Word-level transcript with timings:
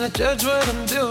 Now 0.00 0.06
to 0.06 0.12
judge 0.14 0.44
what 0.44 0.66
I'm 0.66 0.86
doing. 0.86 1.09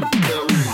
Yeah. 0.00 0.69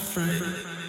afraid. 0.00 0.79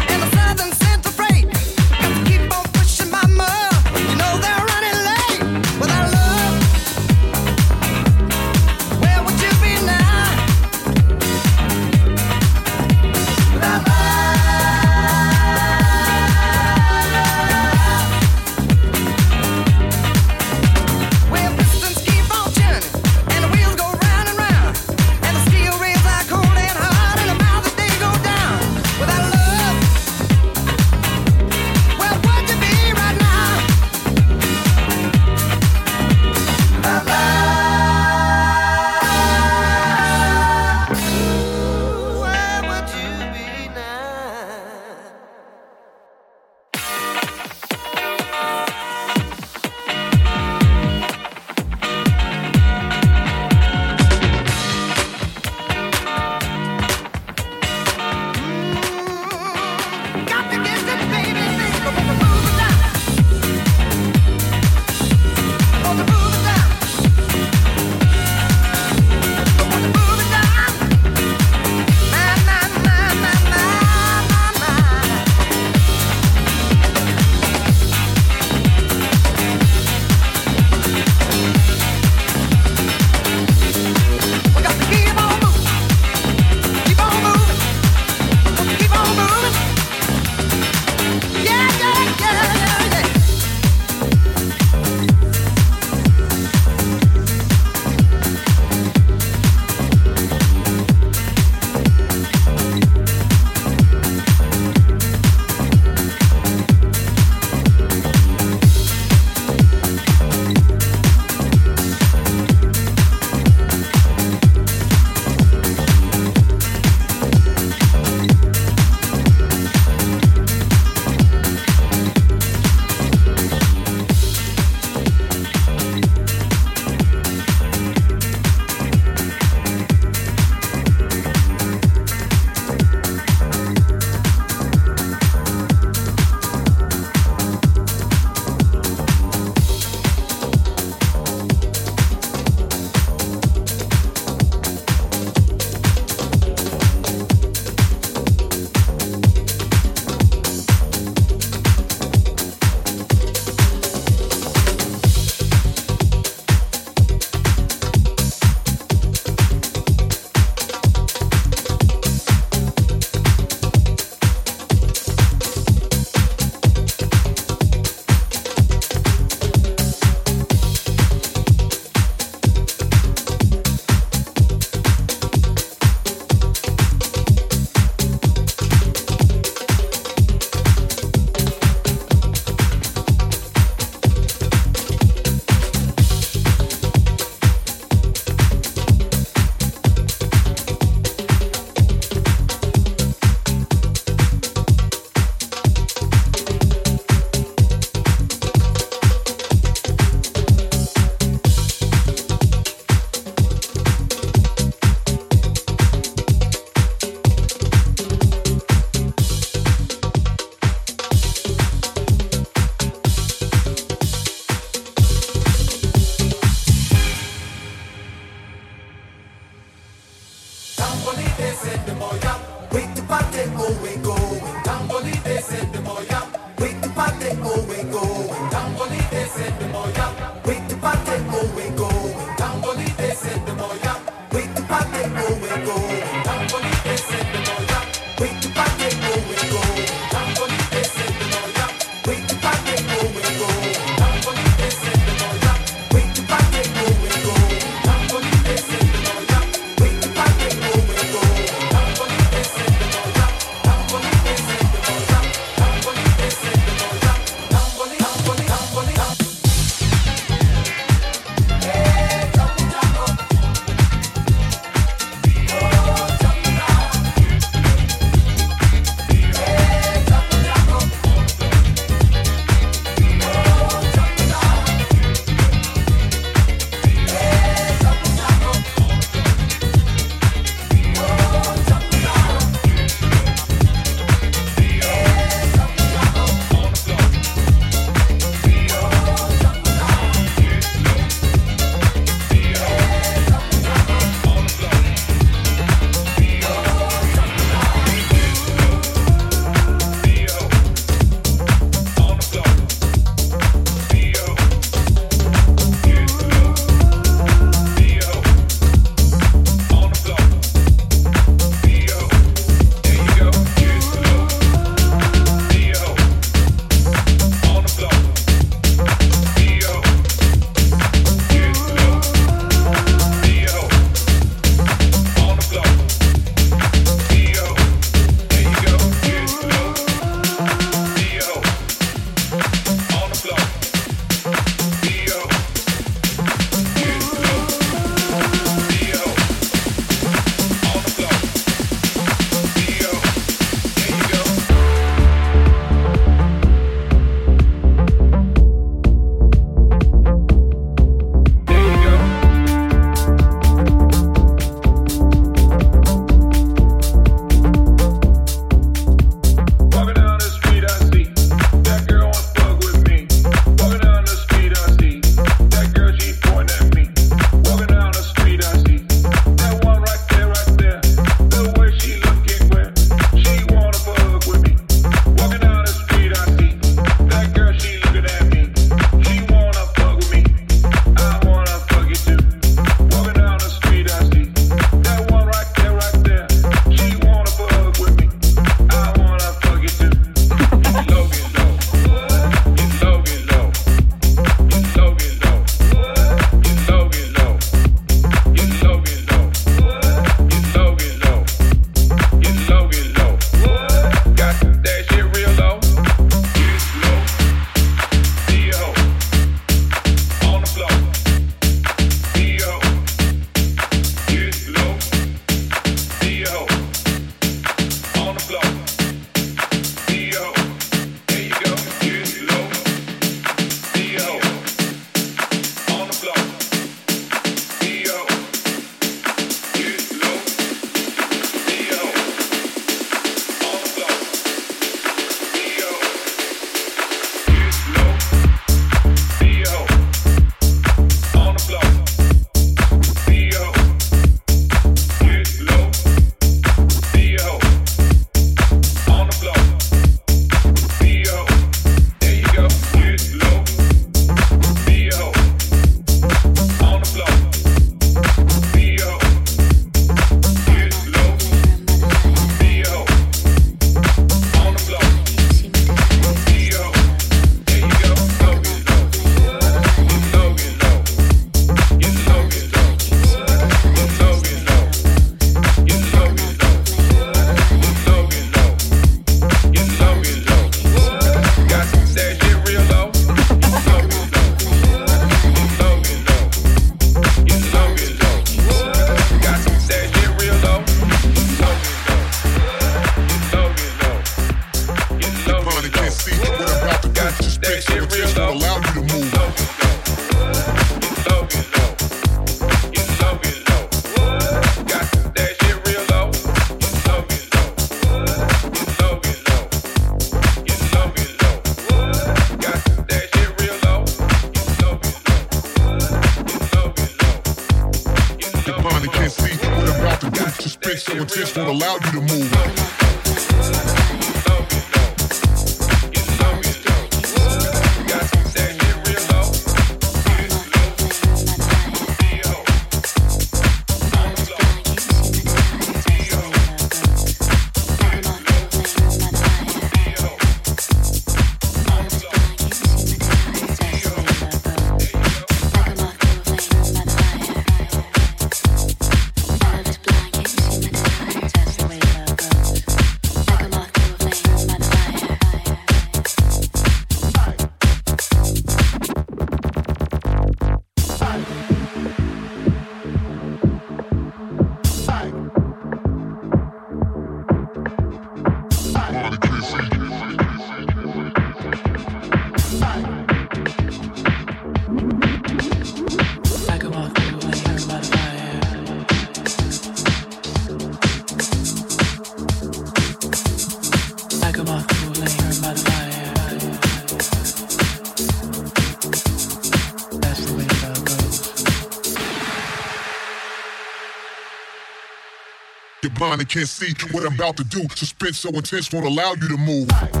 Blind 596.11 596.21
and 596.21 596.29
can't 596.29 596.47
see 596.47 596.73
what 596.91 597.05
I'm 597.05 597.13
about 597.13 597.37
to 597.37 597.43
do. 597.43 597.67
Suspense 597.75 598.19
so 598.19 598.29
intense 598.29 598.71
won't 598.71 598.85
allow 598.85 599.13
you 599.13 599.29
to 599.29 599.37
move. 599.37 600.00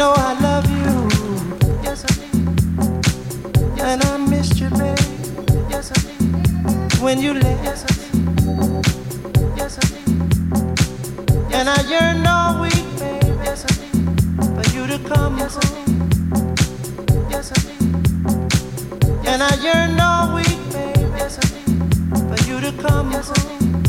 know 0.00 0.14
I 0.16 0.32
love 0.40 0.66
you. 0.80 0.92
Yes, 1.82 2.06
I 2.08 2.12
do. 2.20 2.30
And 3.82 4.02
I 4.02 4.16
missed 4.16 4.58
you, 4.58 4.70
babe. 4.70 4.98
Yes, 5.68 5.92
I 5.92 5.98
do. 6.08 6.14
When 7.04 7.20
you 7.20 7.34
left. 7.34 7.62
Yes, 7.68 7.84
I 7.84 7.92
do. 8.00 8.08
Yes, 9.60 9.72
I 9.82 9.86
do. 9.92 10.00
And 11.56 11.68
I 11.68 11.78
yearn 11.92 12.26
all 12.26 12.62
week, 12.62 12.86
babe. 12.98 13.40
Yes, 13.44 13.66
I 13.68 13.72
do. 13.80 13.90
For 14.56 14.66
you 14.74 14.86
to 14.92 14.98
come 15.06 15.36
yes, 15.36 15.54
home. 15.60 16.08
Yes, 17.32 17.52
I 17.56 17.58
do. 17.68 17.76
And 19.30 19.42
I 19.42 19.52
yearn 19.66 20.00
all 20.00 20.34
week, 20.34 20.60
babe. 20.72 21.12
Yes, 21.20 21.34
I 21.42 21.46
do. 21.56 21.62
For 22.30 22.40
you 22.48 22.56
to 22.66 22.72
come 22.84 23.12
yes, 23.12 23.28
home. 23.28 23.82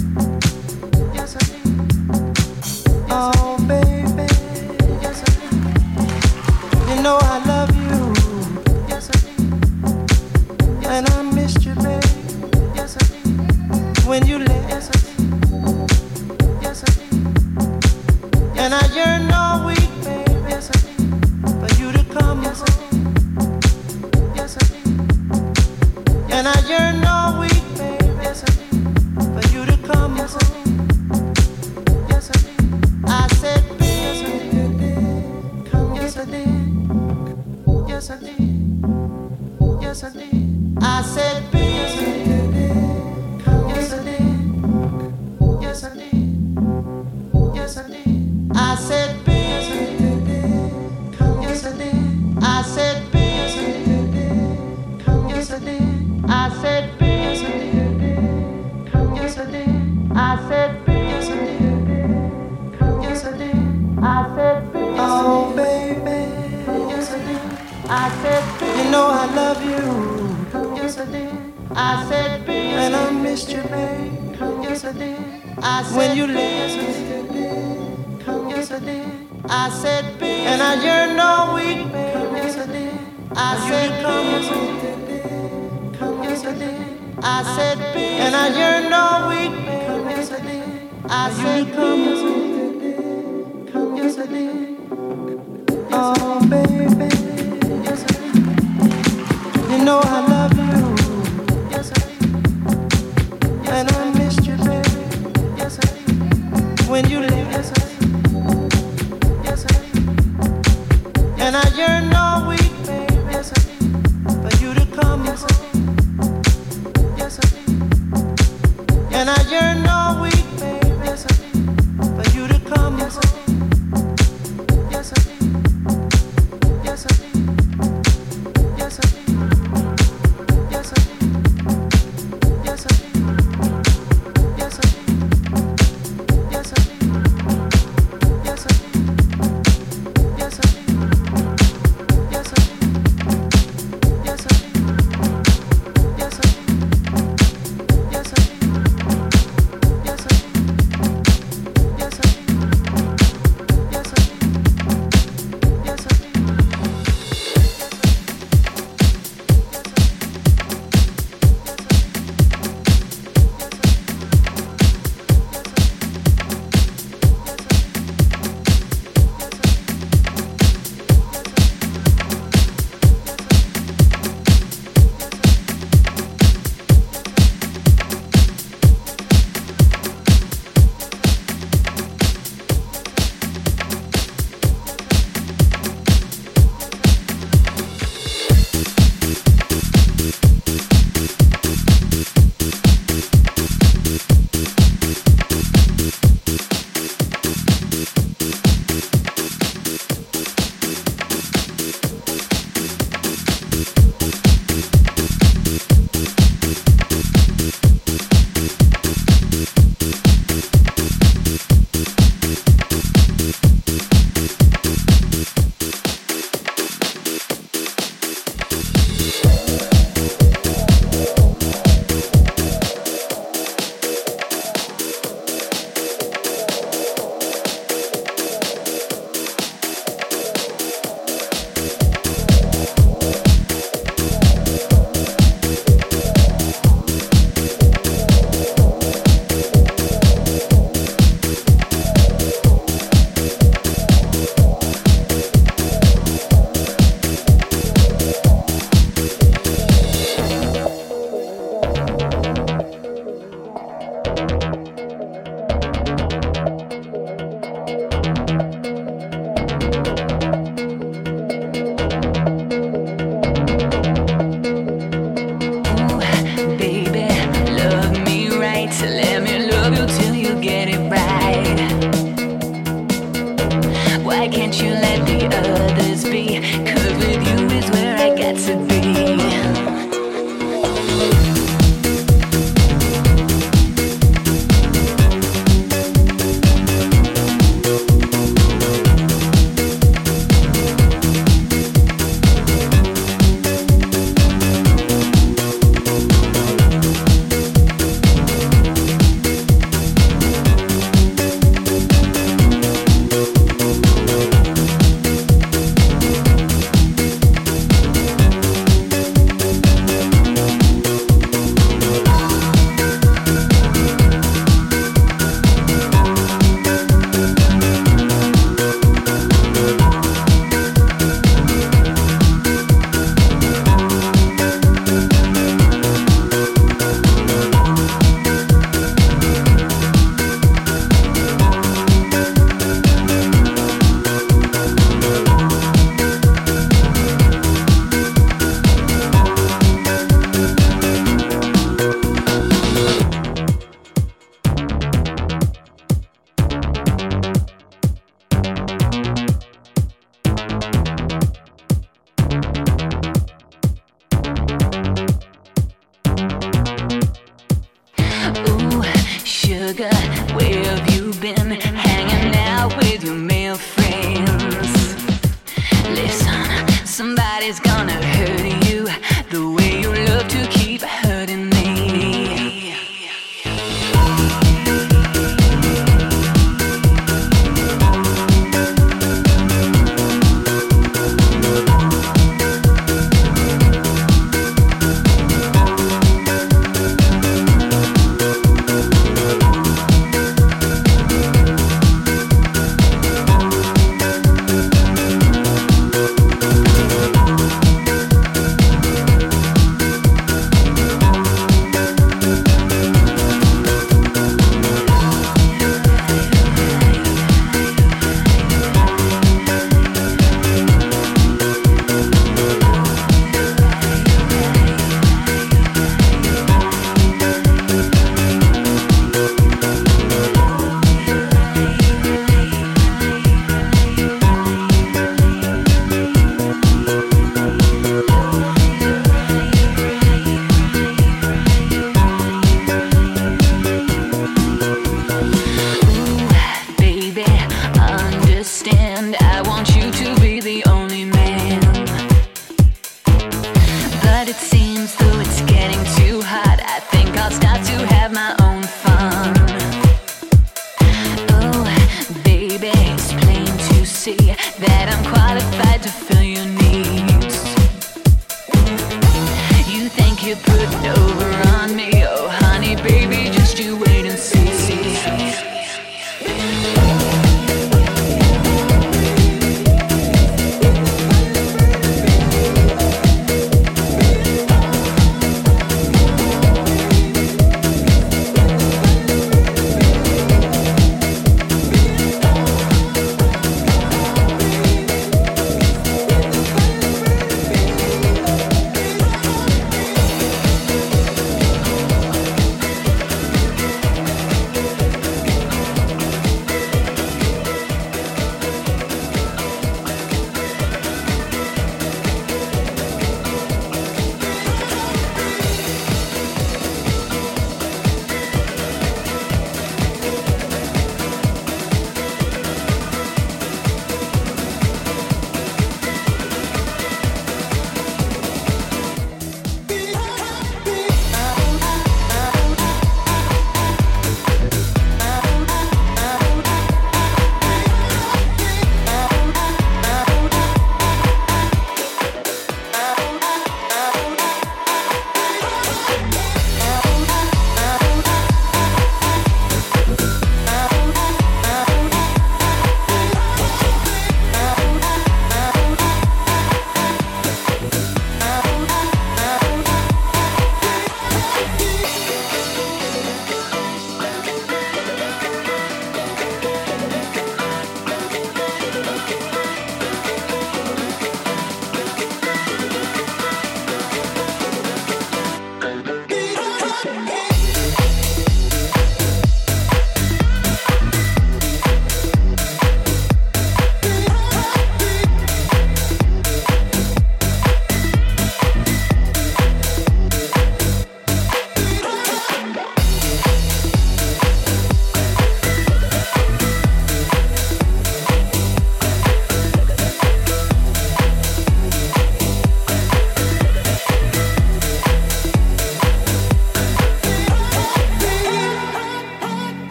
Yes, 1.13 1.37
I 1.37 1.43
do. 1.53 1.61
Yes, 3.07 3.35
oh, 3.37 3.65
babe. 3.65 3.80